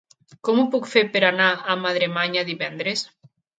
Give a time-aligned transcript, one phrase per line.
[0.47, 3.07] Com ho puc fer per anar a Madremanya divendres?